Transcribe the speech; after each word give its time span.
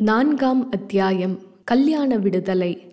நான்காம் 0.00 0.70
அத்தியாயம் 0.70 1.38
கல்யாண 1.64 2.16
விடுதலை. 2.16 2.86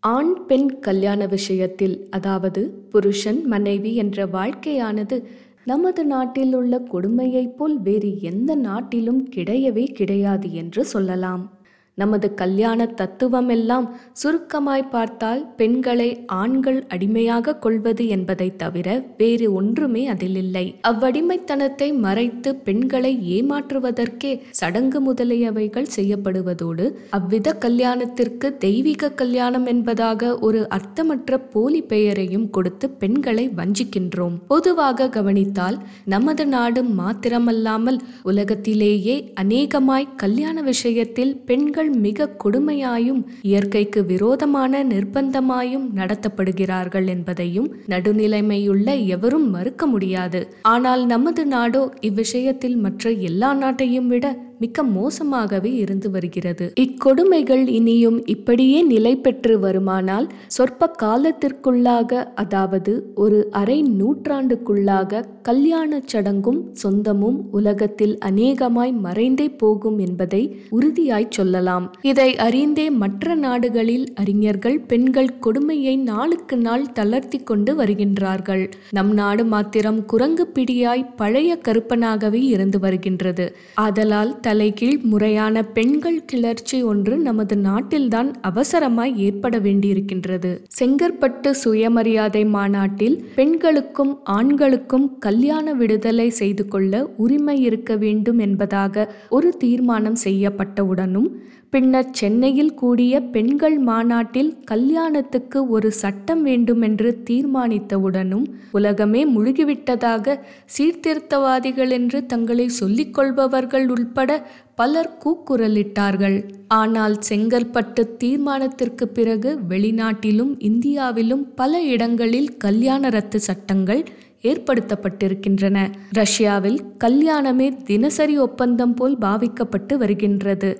ஆண் 0.00 0.46
பெண் 0.46 0.80
கல்யாண 0.80 1.26
விஷயத்தில் 1.26 2.06
அதாவது 2.10 2.68
புருஷன் 2.90 3.46
மனைவி 3.46 3.94
என்ற 3.94 4.26
வாழ்க்கையானது 4.26 5.24
நமது 5.64 6.04
நாட்டில் 6.04 6.54
உள்ள 6.54 6.82
கொடுமையைப் 6.92 7.56
போல் 7.56 7.82
வேறு 7.82 8.20
எந்த 8.20 8.54
நாட்டிலும் 8.54 9.28
கிடையவே 9.28 9.92
கிடையாது 9.92 10.54
என்று 10.54 10.84
சொல்லலாம். 10.84 11.52
நமது 11.94 12.28
கல்யாண 12.34 12.86
தத்துவமெல்லாம் 13.00 13.86
சுருக்கமாய் 14.22 14.88
பார்த்தால் 14.90 15.42
பெண்களை 15.56 16.08
ஆண்கள் 16.38 16.78
அடிமையாக 16.88 17.54
கொள்வது 17.56 18.04
என்பதை 18.08 18.48
தவிர 18.56 18.88
வேறு 19.16 19.46
ஒன்றுமே 19.52 20.02
அதில் 20.06 20.36
இல்லை. 20.36 20.64
அவ்வடிமைத்தனத்தை 20.88 21.88
மறைத்து 21.98 22.50
பெண்களை 22.66 23.12
ஏமாற்றுவதற்கே 23.36 24.32
சடங்கு 24.60 25.00
முதலியவைகள் 25.00 25.92
செய்யப்படுவதோடு 25.96 26.86
அவ்வித 27.10 27.54
கல்யாணத்திற்கு 27.64 28.50
தெய்வீக 28.56 29.12
கல்யாணம் 29.12 29.66
என்பதாக 29.66 30.32
ஒரு 30.38 30.62
அர்த்தமற்ற 30.68 31.38
போலி 31.50 31.82
பெயரையும் 31.82 32.48
கொடுத்து 32.50 32.88
பெண்களை 32.90 33.46
வஞ்சிக்கின்றோம். 33.60 34.36
பொதுவாக 34.46 35.08
கவனித்தால் 35.08 35.78
நமது 36.04 36.46
நாடு 36.46 36.82
மாத்திரமல்லாமல் 36.98 38.00
உலகத்திலேயே 38.22 39.16
அநேகமாய் 39.34 40.12
கல்யாண 40.16 40.60
விஷயத்தில் 40.62 41.34
பெண்கள் 41.46 41.83
மிக 41.90 42.36
கொடுமையாயும் 42.44 43.24
இயற்கைக்கு 43.42 44.04
விரோதமான 44.04 44.84
நிர்பந்தமாயும் 44.84 45.86
நடத்தப்படுகிறார்கள் 45.96 47.06
என்பதையும் 47.06 47.76
நடுநிலைமையுள்ள 47.88 49.06
எவரும் 49.06 49.50
மறுக்க 49.50 49.86
முடியாது. 49.86 50.48
ஆனால் 50.62 51.06
நமது 51.06 51.46
நாடோ 51.46 51.92
இவ்விஷயத்தில் 52.00 52.76
மற்ற 52.76 53.10
எல்லா 53.10 53.54
நாட்டையும் 53.54 54.06
விட 54.06 54.52
மிக்க 54.58 54.82
மோசமாகவே 54.82 55.74
இருந்து 55.74 56.10
வருகிறது. 56.10 56.72
இக்கொடுமைகள் 56.80 57.66
இனியும் 57.68 58.26
இப்படியே 58.26 58.82
நிலை 58.82 59.16
பெற்று 59.16 59.58
வருமானால் 59.58 60.28
சொற்ப 60.46 60.90
காலத்திற்குள்ளாக 61.02 62.32
அதாவது 62.34 63.12
ஒரு 63.14 63.48
அரை 63.50 63.82
நூற்றாண்டுக்குள்ளாக 63.82 65.24
கல்யாண 65.42 66.02
சடங்கும் 66.06 66.60
சொந்தமும் 66.72 67.38
உலகத்தில் 67.50 68.18
அநேகமாய் 68.18 68.94
மறைந்தே 69.04 69.58
போகும் 69.58 69.98
என்பதை 69.98 70.56
உறுதியாய் 70.70 71.26
சொல்லலாம். 71.30 71.96
இதை 72.02 72.36
அறிந்தே 72.36 72.90
மற்ற 72.90 73.34
நாடுகளில் 73.34 74.06
அறிஞர்கள் 74.14 74.80
பெண்கள் 74.80 75.38
கொடுமையை 75.38 75.96
நாளுக்கு 75.96 76.56
நாள் 76.56 76.92
தளர்த்தி 76.92 77.38
கொண்டு 77.38 77.74
வருகின்றார்கள். 77.74 78.70
நம் 78.90 79.12
நாடு 79.12 79.44
மாத்திரம் 79.44 80.04
குரங்கு 80.04 80.46
பிடியாய் 80.54 81.10
பழைய 81.16 81.58
கருப்பனாகவே 81.68 82.42
இருந்து 82.44 82.78
வருகின்றது. 82.78 83.56
ஆதலால் 83.74 84.40
தலைகீழ் 84.46 85.00
முறையான 85.02 85.62
பெண்கள் 85.62 86.24
கிளர்ச்சி 86.24 86.82
ஒன்று 86.82 87.18
நமது 87.18 87.56
நாட்டில்தான் 87.56 88.30
அவசரமாய் 88.42 89.16
ஏற்பட 89.16 89.58
வேண்டியிருக்கின்றது. 89.58 90.50
செங்கற்பட்டு 90.80 91.50
சுயமரியாதை 91.50 92.44
மாநாட்டில் 92.44 93.16
பெண்களுக்கும் 93.34 94.20
ஆண்களுக்கும் 94.24 95.18
கல்யாண 95.18 95.74
விடுதலை 95.74 96.30
செய்து 96.30 96.68
கொள்ள 96.68 97.04
உரிமை 97.16 97.60
இருக்க 97.60 97.96
வேண்டும் 97.96 98.38
என்பதாக 98.38 99.14
ஒரு 99.30 99.50
தீர்மானம் 99.56 100.20
செய்யப்பட்டவுடனும் 100.24 101.28
பின்னர் 101.74 102.10
சென்னையில் 102.10 102.74
கூடிய 102.74 103.20
பெண்கள் 103.34 103.78
மாநாட்டில் 103.78 104.50
கல்யாணத்துக்கு 104.64 105.68
ஒரு 105.68 105.88
சட்டம் 105.92 106.42
வேண்டுமென்று 106.42 107.22
தீர்மானித்தவுடனும் 107.30 108.44
உலகமே 108.72 109.22
முழுகிவிட்டதாக 109.26 110.36
சீர்திருத்தவாதிகள் 110.76 111.90
என்று 111.90 112.20
தங்களை 112.26 112.68
சொல்லிக் 112.68 113.14
கொள்பவர்கள் 113.14 113.88
உள்பட 113.88 114.38
பலர் 114.74 115.10
கூக்குரலிட்டார்கள். 115.24 116.38
ஆனால் 116.68 117.18
செங்கற்பட்டு 117.28 118.04
தீர்மானத்திற்கு 118.24 119.08
பிறகு 119.18 119.58
வெளிநாட்டிலும் 119.68 120.54
இந்தியாவிலும் 120.70 121.44
பல 121.54 121.82
இடங்களில் 121.82 122.56
கல்யாண 122.56 123.08
ரத்து 123.08 123.40
சட்டங்கள் 123.40 124.04
ஏற்படுத்தப்பட்டிருக்கின்றன. 124.42 125.78
ரஷ்யாவில் 126.12 126.80
கல்யாணமே 127.04 127.70
தினசரி 127.82 128.38
ஒப்பந்தம் 128.38 128.94
போல் 128.94 129.18
பாவிக்கப்பட்டு 129.18 129.96
வருகின்றது. 129.96 130.72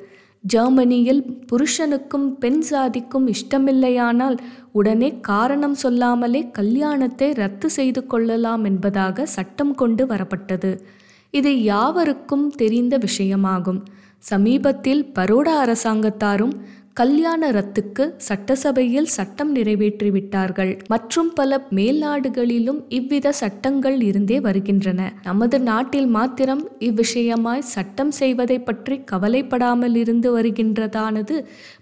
ஜெர்மனியில் 0.47 1.23
புருஷனுக்கும் 1.53 2.27
பெண் 2.39 2.61
சாதிக்கும் 2.61 3.27
இஷ்டமில்லையானால் 3.29 4.39
உடனே 4.73 5.09
காரணம் 5.21 5.75
சொல்லாமலே 5.75 6.51
கல்யாணத்தை 6.51 7.33
ரத்து 7.33 7.71
செய்து 7.71 8.07
கொள்ளலாம் 8.07 8.65
என்பதாக 8.65 9.27
சட்டம் 9.27 9.75
கொண்டு 9.75 10.07
வரப்பட்டது. 10.07 10.79
இது 11.31 11.63
யாவருக்கும் 11.63 12.51
தெரிந்த 12.51 12.99
விஷயமாகும். 12.99 13.81
சமீபத்தில் 14.19 15.03
பரோடா 15.15 15.55
அரசாங்கத்தாரும் 15.65 16.55
கல்யாண 16.97 17.45
ரத்துக்கு 17.55 18.05
சட்டசபையில் 18.27 19.09
சட்டம் 19.15 19.49
நிறைவேற்றிவிட்டார்கள். 19.55 20.71
மற்றும் 20.93 21.31
பல 21.39 21.57
மேல்நாடுகளிலும் 21.79 22.79
இவ்வித 22.99 23.33
சட்டங்கள் 23.41 23.97
இருந்தே 24.09 24.39
வருகின்றன. 24.45 25.01
நமது 25.25 25.59
நாட்டில் 25.69 26.07
மாத்திரம் 26.17 26.63
இவ்விஷயமாய் 26.89 27.65
சட்டம் 27.73 28.13
செய்வதை 28.21 28.59
பற்றி 28.69 28.99
கவலைப்படாமல் 29.13 29.97
இருந்து 30.03 30.31
வருகின்றதானது 30.37 31.39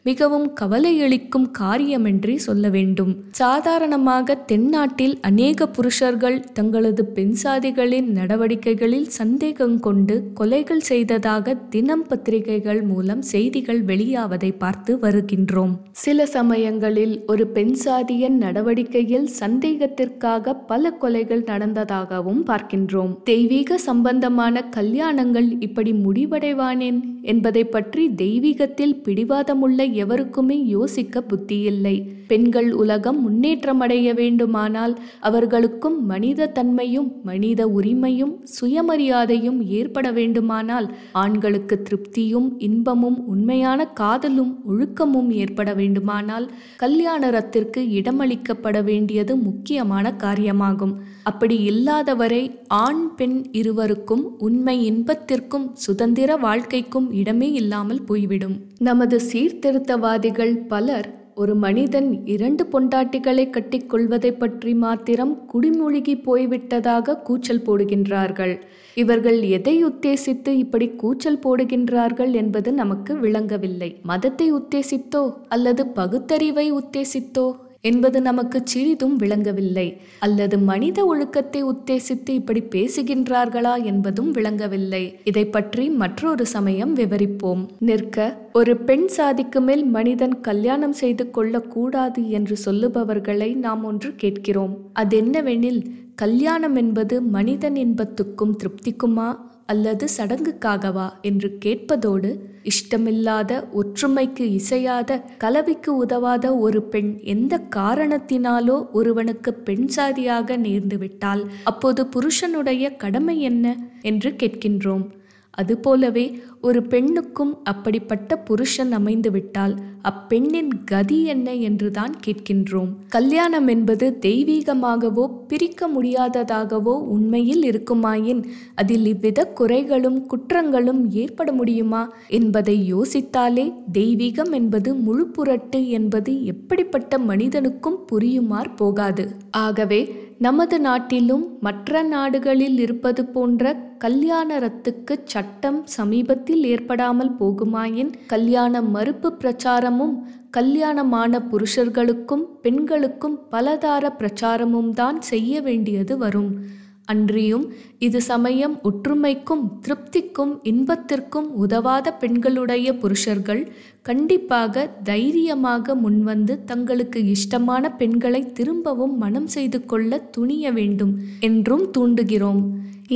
மிகவும் 0.08 0.48
கவலையளிக்கும் 0.60 1.46
காரியமென்றே 1.60 2.36
சொல்ல 2.46 2.70
வேண்டும். 2.76 3.12
சாதாரணமாக 3.40 4.38
தென்னாட்டில் 4.52 5.14
அநேக 5.30 5.68
புருஷர்கள் 5.76 6.40
தங்களது 6.60 7.06
பெண் 7.18 7.36
சாதிகளின் 7.44 8.10
நடவடிக்கைகளில் 8.20 9.08
சந்தேகம் 9.20 9.76
கொண்டு 9.80 10.18
கொலைகள் 10.40 10.84
செய்ததாக 10.90 11.58
தினம் 11.76 12.06
பத்திரிகைகள் 12.08 12.82
மூலம் 12.90 13.22
செய்திகள் 13.34 13.84
வெளியாவதை 13.92 14.52
பார்த்து 14.64 15.00
வருகின்றோம். 15.04 15.72
சில 16.02 16.26
சமயங்களில் 16.26 17.14
ஒரு 17.26 17.46
பெண் 17.46 17.72
சாதியின் 17.72 18.36
நடவடிக்கையில் 18.36 19.28
சந்தேகத்திற்காக 19.40 20.54
பல 20.66 20.92
கொலைகள் 21.00 21.44
நடந்ததாகவும் 21.44 22.42
பார்க்கின்றோம். 22.50 23.12
தெய்வீக 23.24 23.78
சம்பந்தமான 23.78 24.64
கல்யாணங்கள் 24.76 25.48
இப்படி 25.60 25.92
முடிவடைவானேன் 26.04 27.00
என்பதை 27.22 27.64
பற்றி 27.64 28.04
தெய்வீகத்தில் 28.08 28.96
பிடிவாதமுள்ள 29.02 29.82
எவருக்குமே 30.04 30.58
யோசிக்க 30.66 31.24
புத்தியில்லை. 31.30 31.96
பெண்கள் 32.26 32.68
உலகம் 32.72 33.18
முன்னேற்றமடைய 33.22 34.14
வேண்டுமானால் 34.14 34.94
அவர்களுக்கும் 35.20 35.98
மனித 36.06 36.46
தன்மையும் 36.46 37.08
மனித 37.22 37.60
உரிமையும் 37.68 38.34
சுயமரியாதையும் 38.60 39.58
ஏற்பட 39.78 40.06
வேண்டுமானால் 40.12 40.88
ஆண்களுக்கு 41.12 41.76
திருப்தியும் 41.88 42.48
இன்பமும் 42.58 43.18
உண்மையான 43.26 43.86
காதலும் 44.00 44.52
ஒழுக்கமும் 44.92 45.30
ஏற்பட 45.30 45.75
வேண்டுமானால் 45.75 46.50
கல்யாண 46.76 47.30
ரத்திற்கு 47.30 47.80
இடமளிக்கப்பட 47.80 48.84
வேண்டியது 48.84 49.36
முக்கியமான 49.36 50.14
காரியமாகும். 50.19 50.94
அப்படி 51.22 51.56
இல்லாதவரை 51.70 52.58
ஆண் 52.69 53.14
பெண் 53.14 53.48
இருவருக்கும் 53.53 54.38
உண்மை 54.38 54.84
இன்பத்திற்கும் 54.84 55.70
சுதந்திர 55.75 56.36
வாழ்க்கைக்கும் 56.36 57.12
இடமே 57.12 57.53
இல்லாமல் 57.53 58.03
போய்விடும். 58.03 58.56
நமது 58.78 59.20
சீர்திருத்தவாதிகள் 59.32 60.54
பலர் 60.66 61.22
ஒரு 61.34 61.54
மனிதன் 61.54 62.09
இரண்டு 62.25 62.65
பொண்டாட்டிகளை 62.72 63.44
கட்டிக்கொள்வதை 63.50 64.31
பற்றி 64.38 64.75
மாத்திரம் 64.75 65.32
குடிமூழ்கி 65.53 66.15
போய்விட்டதாக 66.26 67.16
கூச்சல் 67.22 67.62
போடுகின்றார்கள். 67.62 68.54
இவர்கள் 68.94 69.41
எதை 69.41 69.84
உத்தேசித்து 69.84 70.48
இப்படி 70.48 70.88
கூச்சல் 70.88 71.38
போடுகின்றார்கள் 71.38 72.32
என்பது 72.32 72.72
நமக்கு 72.72 73.15
விளங்கவில்லை. 73.16 73.91
மதத்தை 74.03 74.53
உத்தேசித்தோ 74.53 75.25
அல்லது 75.48 75.87
பகுத்தறிவை 75.87 76.72
உத்தேசித்தோ 76.72 77.47
என்பது 77.84 78.20
நமக்கு 78.20 78.60
சிறிதும் 78.65 79.16
விளங்கவில்லை. 79.16 79.87
அல்லது 80.19 80.59
மனித 80.59 81.04
ஒழுக்கத்தை 81.04 81.65
உத்தேசித்து 81.65 82.31
இப்படி 82.31 82.62
பேசுகின்றார்களா 82.75 83.75
என்பதும் 83.84 84.30
விளங்கவில்லை. 84.30 85.03
இதை 85.24 85.45
பற்றி 85.47 85.91
மற்றொரு 85.91 86.47
சமயம் 86.47 86.97
விவரிப்போம். 86.97 87.66
நிற்க 87.78 88.48
ஒரு 88.53 88.77
பெண் 88.77 89.09
சாதிக்கு 89.09 89.60
மேல் 89.60 89.84
மனிதன் 89.84 90.41
கல்யாணம் 90.41 90.92
செய்து 90.92 91.30
கொள்ளக்கூடாது 91.30 92.30
என்று 92.30 92.56
சொல்லுபவர்களை 92.65 93.54
நாம் 93.54 93.84
ஒன்று 93.84 94.15
கேட்கிறோம். 94.15 94.77
அது 94.92 95.22
என்னவெனில் 95.22 95.83
கல்யாணம் 96.15 96.77
என்பது 96.77 97.22
மனிதன் 97.22 97.77
இன்பத்துக்கும் 97.77 98.56
திருப்திக்குமா? 98.56 99.28
அல்லது 99.66 100.09
சடங்குக்காகவா 100.16 101.12
என்று 101.22 101.59
கேட்பதோடு 101.64 102.30
இஷ்டமில்லாத 102.62 103.68
ஒற்றுமைக்கு 103.72 104.41
இசையாத 104.41 105.20
கலவிக்கு 105.38 105.97
உதவாத 105.97 106.56
ஒரு 106.56 106.82
பெண் 106.82 107.18
எந்த 107.22 107.60
காரணத்தினாலோ 107.76 108.91
ஒருவனுக்கு 108.92 109.54
பெண் 109.54 109.86
சாதியாக 109.86 110.56
நேர்ந்துவிட்டால் 110.56 111.50
அப்போது 111.64 112.06
புருஷனுடைய 112.06 112.97
கடமை 112.97 113.41
என்ன? 113.41 113.76
என்று 114.00 114.30
கேட்கின்றோம். 114.30 115.22
அதுபோலவே 115.54 116.27
ஒரு 116.60 116.83
பெண்ணுக்கும் 116.83 117.65
அப்படிப்பட்ட 117.65 118.37
புருஷன் 118.39 118.93
அமைந்துவிட்டால் 118.93 119.75
அப்பெண்ணின் 120.03 120.84
கதி 120.84 121.25
என்ன 121.25 121.54
என்றுதான் 121.54 122.15
கேட்கின்றோம். 122.27 122.89
கல்யாணம் 123.09 123.66
என்பது 123.66 124.19
தெய்வீகமாகவோ 124.21 125.25
பிரிக்க 125.49 125.89
முடியாததாகவோ 125.89 126.95
உண்மையில் 127.07 127.65
இருக்குமாயின் 127.65 128.43
அதில் 128.75 129.07
இவ்வித 129.07 129.53
குறைகளும் 129.60 130.19
குற்றங்களும் 130.27 131.03
ஏற்பட 131.10 131.53
முடியுமா 131.53 132.03
என்பதை 132.28 132.95
யோசித்தாலே 132.95 133.66
தெய்வீகம் 133.93 134.53
என்பது 134.53 134.95
முழு 134.95 135.27
புரட்டு 135.27 135.89
என்பது 135.89 136.45
எப்படிப்பட்ட 136.45 137.19
மனிதனுக்கும் 137.19 138.01
புரியுமாற் 138.13 138.77
போகாது. 138.77 139.27
ஆகவே 139.51 140.01
நமது 140.38 140.80
நாட்டிலும் 140.80 141.58
மற்ற 141.60 142.02
நாடுகளில் 142.02 142.78
இருப்பது 142.78 143.26
போன்ற 143.26 143.74
கல்யாண 143.98 144.58
ரத்துக்கு 144.58 145.18
சட்டம் 145.24 145.86
சமீபத்தில் 145.86 146.64
ஏற்படாமல் 146.64 147.32
போகுமாயின் 147.40 148.12
கல்யாண 148.26 148.82
மறுப்பு 148.82 149.32
பிரச்சாரமும் 149.32 150.14
கல்யாணமான 150.50 151.40
புருஷர்களுக்கும் 151.50 152.44
பெண்களுக்கும் 152.62 153.38
பலதார 153.50 154.04
பிரச்சாரமும் 154.18 154.90
தான் 154.90 155.20
செய்ய 155.20 155.60
வேண்டியது 155.60 156.18
வரும். 156.18 156.80
அன்றியும் 157.12 157.64
இது 158.06 158.18
சமயம் 158.22 158.74
ஒற்றுமைக்கும் 158.88 159.64
திருப்திக்கும் 159.84 160.53
இன்பத்திற்கும் 160.62 161.48
உதவாத 161.64 162.12
பெண்களுடைய 162.12 162.88
புருஷர்கள் 162.94 163.62
கண்டிப்பாக 164.03 164.84
தைரியமாக 165.04 165.94
முன்வந்து 166.04 166.56
தங்களுக்கு 166.64 167.20
இஷ்டமான 167.34 167.91
பெண்களை 167.97 168.42
திரும்பவும் 168.53 169.16
மனம் 169.16 169.50
செய்து 169.56 169.80
கொள்ள 169.84 170.20
துணிய 170.36 170.72
வேண்டும் 170.72 171.12
என்றும் 171.41 171.84
தூண்டுகிறோம். 171.98 172.62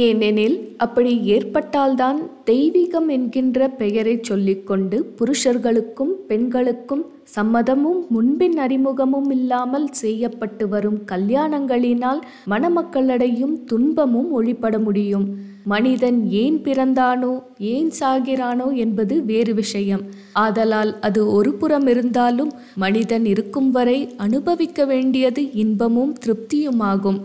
ஏனெனில் 0.05 0.57
அப்படி 0.77 1.13
ஏற்பட்டால்தான் 1.35 2.19
தெய்வீகம் 2.45 3.09
என்கின்ற 3.09 3.69
பெயரை 3.81 4.15
சொல்லிக்கொண்டு 4.23 4.97
புருஷர்களுக்கும் 5.19 6.15
பெண்களுக்கும் 6.29 7.05
சம்மதமும் 7.37 8.01
முன்பின் 8.09 8.59
அறிமுகமும் 8.59 9.31
இல்லாமல் 9.31 9.87
செய்யப்பட்டு 9.93 10.65
வரும் 10.69 10.99
கல்யாணங்களினால் 11.13 12.21
மணமக்களடையும் 12.51 13.57
துன்பமும் 13.65 14.31
ஒளிப்பட 14.39 14.79
முடியும். 14.83 15.27
மனிதன் 15.65 16.19
ஏன் 16.41 16.59
பிறந்தானோ 16.65 17.31
ஏன் 17.71 17.91
சாகிறானோ 18.01 18.69
என்பது 18.75 19.15
வேறு 19.25 19.55
விஷயம். 19.55 20.05
ஆதலால் 20.33 20.93
அது 21.01 21.21
ஒரு 21.33 21.53
புறம் 21.55 21.87
இருந்தாலும் 21.87 22.53
மனிதன் 22.75 23.25
இருக்கும் 23.25 23.71
வரை 23.71 23.99
அனுபவிக்க 24.17 24.85
வேண்டியது 24.85 25.45
இன்பமும் 25.55 26.15
திருப்தியுமாகும். 26.25 27.19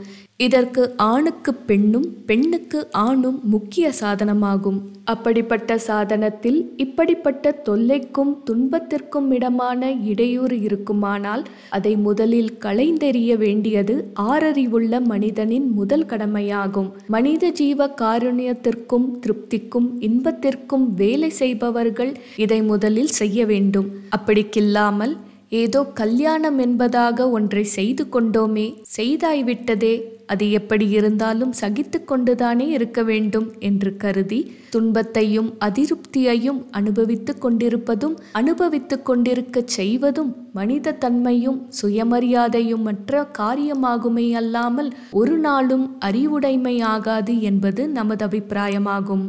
இதற்கு 0.46 0.84
ஆணுக்கு 1.12 1.52
பெண்ணும் 1.70 2.06
பெண்ணுக்கு 2.30 2.80
ஆணும் 2.92 3.40
முக்கிய 3.54 3.86
சாதனமாகும். 4.00 4.80
அப்படிப்பட்ட 5.04 5.78
சாதனத்தில் 5.88 6.60
இப்படிப்பட்ட 6.78 7.54
தொல்லைக்கும் 7.66 8.32
துன்பத்திற்கும் 8.44 9.28
இடமான 9.32 9.92
இடையூறு 10.12 10.58
இருக்குமானால் 10.62 11.44
அதை 11.70 11.94
முதலில் 12.08 12.52
களைந்தெறிய 12.66 13.38
வேண்டியது 13.38 13.96
ஆறறிவுள்ள 14.30 15.02
மனிதனின் 15.06 15.68
முதல் 15.80 16.06
கடமையாகும். 16.06 16.90
மனித 17.08 17.50
ஜீவ 17.50 17.90
காருண்யத்திற்கும் 18.02 19.08
திருப்திக்கும் 19.24 19.90
இன்பத்திற்கும் 20.00 20.88
வேலை 20.94 21.32
செய்பவர்கள் 21.42 22.14
இதை 22.38 22.62
முதலில் 22.62 23.14
செய்ய 23.22 23.46
வேண்டும். 23.46 23.90
அப்படிக்கில்லாமல் 24.18 25.16
ஏதோ 25.52 25.84
கல்யாணம் 25.84 26.58
என்பதாக 26.58 27.30
ஒன்றை 27.30 27.64
செய்து 27.64 28.04
கொண்டோமே 28.12 28.74
செய்தாய்விட்டதே 28.98 30.20
அது 30.26 30.52
எப்படி 30.52 30.90
இருந்தாலும் 30.90 31.54
சகித்து 31.62 32.04
கொண்டுதானே 32.04 32.68
இருக்க 32.68 33.04
வேண்டும் 33.04 33.54
என்று 33.60 33.98
கருதி 33.98 34.52
துன்பத்தையும் 34.70 35.50
அதிருப்தியையும் 35.60 36.62
அனுபவித்து 36.72 37.38
கொண்டிருப்பதும் 37.38 38.16
அனுபவித்து 38.32 38.98
கொண்டிருக்கச் 39.04 39.68
செய்வதும் 39.68 40.32
மனித 40.54 40.92
தன்மையும் 40.92 41.70
சுயமரியாதையும் 41.82 42.82
மற்ற 42.82 43.30
காரியமாகுமே 43.38 44.32
அல்லாமல் 44.32 44.94
ஒரு 45.12 45.38
நாளும் 45.38 45.98
அறிவுடைமையாகாது 46.06 47.40
என்பது 47.42 47.90
நமது 47.90 48.26
அபிப்பிராயமாகும். 48.28 49.26